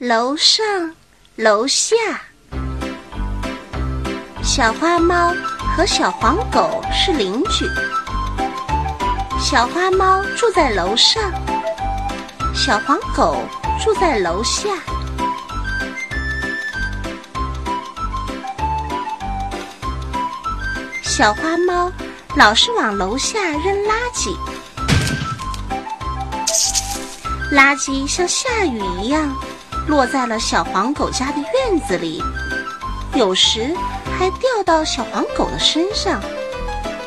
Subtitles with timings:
[0.00, 0.64] 楼上
[1.36, 1.94] 楼下，
[4.42, 5.34] 小花猫
[5.76, 7.66] 和小黄狗是邻居。
[9.38, 11.22] 小花猫住在楼上，
[12.54, 13.36] 小黄狗
[13.78, 14.70] 住在楼下。
[21.02, 21.92] 小花猫
[22.36, 24.34] 老是往楼下扔垃圾，
[27.52, 29.30] 垃圾像下雨一样
[29.86, 32.22] 落在了小黄狗家的院子里，
[33.14, 33.74] 有时
[34.18, 36.20] 还掉到小黄狗的身上，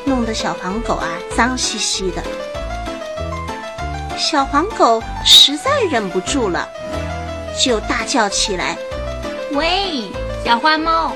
[0.03, 2.21] 弄得小黄狗啊脏兮兮的。
[4.17, 6.67] 小黄狗实在忍不住了，
[7.63, 8.77] 就大叫起来
[9.53, 10.11] ：“喂，
[10.43, 11.13] 小花猫，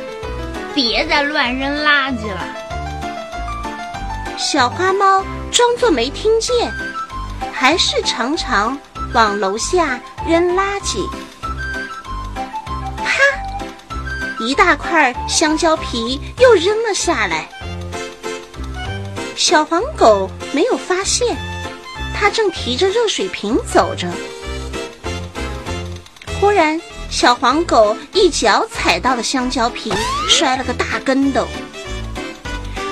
[0.73, 2.45] 别再乱扔垃圾了！”
[4.37, 6.71] 小花猫装作没听见，
[7.51, 8.77] 还是常常
[9.13, 11.07] 往楼下扔垃圾。
[14.39, 17.49] 一大块香蕉皮又扔了下来。
[19.35, 21.37] 小黄狗没有发现，
[22.15, 24.07] 它正提着热水瓶走着。
[26.39, 26.79] 忽然，
[27.09, 29.93] 小黄狗一脚踩到了香蕉皮，
[30.27, 31.47] 摔了个大跟斗。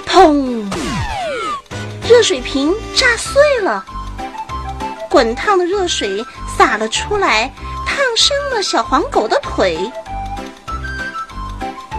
[0.08, 0.64] 砰！
[2.08, 3.84] 热水瓶炸碎了，
[5.10, 6.24] 滚烫的热水
[6.58, 7.52] 洒了出来，
[7.86, 9.78] 烫伤了小黄狗的腿。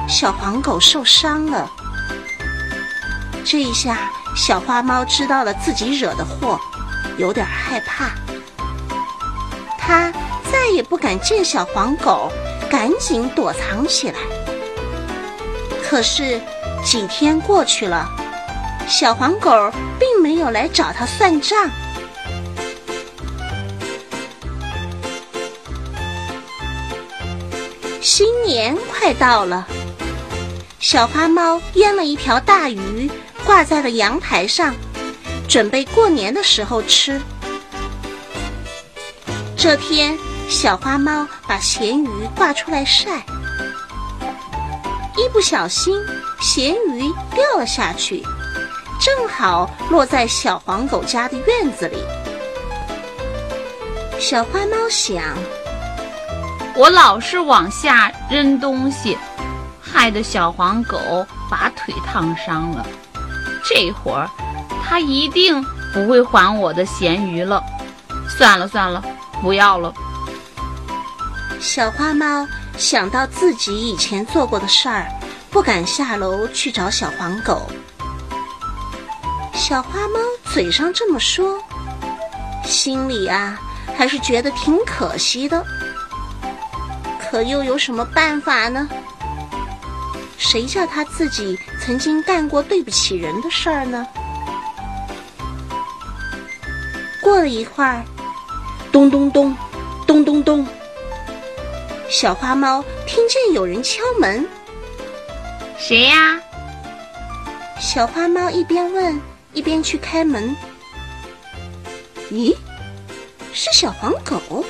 [0.08, 1.70] 小黄狗受伤了。
[3.44, 6.58] 这一下，小花猫知道了自己惹的祸，
[7.16, 8.10] 有点害怕。
[9.78, 10.12] 它
[10.50, 12.30] 再也不敢见小黄狗，
[12.70, 14.18] 赶紧躲藏起来。
[15.82, 16.40] 可是
[16.84, 18.08] 几天过去了。
[18.88, 19.50] 小黄狗
[19.98, 21.68] 并没有来找它算账。
[28.00, 29.66] 新年快到了，
[30.78, 33.10] 小花猫腌了一条大鱼，
[33.44, 34.74] 挂在了阳台上，
[35.48, 37.20] 准备过年的时候吃。
[39.56, 40.16] 这天，
[40.48, 43.24] 小花猫把咸鱼挂出来晒，
[45.16, 45.98] 一不小心，
[46.40, 48.22] 咸鱼掉了下去。
[49.00, 51.98] 正好落在小黄狗家的院子里。
[54.18, 55.22] 小花猫想：
[56.74, 59.16] 我老是往下扔东西，
[59.96, 62.86] 害得小黄狗把腿烫伤了。
[63.64, 64.28] 这会儿，
[64.84, 65.64] 它一定
[65.94, 67.64] 不会还我的咸鱼了。
[68.28, 69.02] 算了算了，
[69.40, 69.90] 不要了。
[71.58, 72.46] 小花猫
[72.76, 75.10] 想到自己以前做过的事儿，
[75.50, 77.62] 不敢下楼去找小黄狗。
[79.54, 80.20] 小花猫
[80.52, 81.58] 嘴上这么说，
[82.66, 83.58] 心里啊
[83.96, 85.64] 还是觉得挺可惜的。
[87.18, 88.86] 可又有什么办法呢？
[90.38, 94.06] 谁叫他自己曾经干过对不起人的事儿呢？
[97.22, 98.04] 过了一会儿，
[98.92, 99.56] 咚咚咚，
[100.06, 100.66] 咚咚咚，
[102.08, 104.46] 小花猫听见有人敲门。
[105.78, 106.40] 谁呀？
[107.80, 109.20] 小花猫一边问。
[109.52, 110.54] 一边去开门，
[112.30, 112.54] 咦，
[113.54, 114.62] 是小黄狗，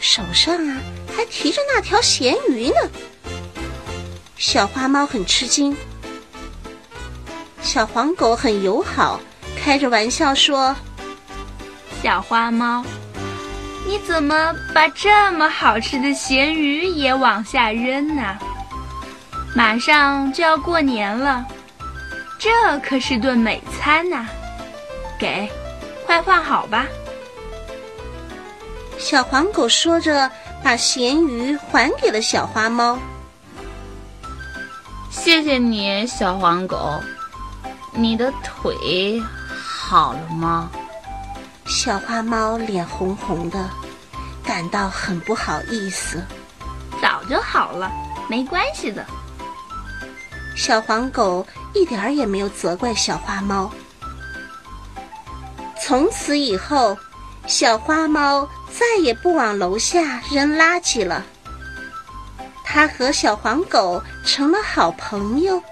[0.00, 0.80] 手上啊
[1.14, 2.76] 还提着那条咸鱼呢。
[4.46, 5.74] 小花猫很吃惊，
[7.62, 9.18] 小黄狗很友好，
[9.56, 10.76] 开着玩笑说
[12.02, 12.84] ：“小花猫，
[13.86, 18.36] 你怎么把这么好吃的咸鱼也往下扔呢？
[19.56, 21.42] 马上就要过年了。”
[22.38, 22.50] 这
[22.80, 24.26] 可是顿美餐呐，
[25.18, 25.50] 给，
[26.04, 26.84] 快换好吧。
[28.98, 30.30] 小黄狗说着，
[30.62, 32.98] 把咸鱼还给了小花猫。
[35.14, 37.00] 谢谢你，小黄狗。
[37.92, 39.22] 你的腿
[39.56, 40.68] 好了吗？
[41.66, 43.70] 小花猫脸红红的，
[44.44, 46.20] 感到很不好意思。
[47.00, 47.90] 早就好了，
[48.28, 49.06] 没关系的。
[50.56, 53.70] 小黄狗一点儿也没有责怪小花猫。
[55.80, 56.98] 从此以后，
[57.46, 58.46] 小花猫
[58.76, 61.24] 再也不往楼下扔垃圾了。
[62.74, 65.62] 它和小黄狗成了好朋友。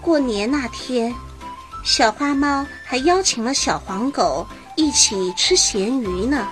[0.00, 1.14] 过年那天，
[1.84, 6.48] 小花猫还邀请了小黄狗一起吃咸鱼呢。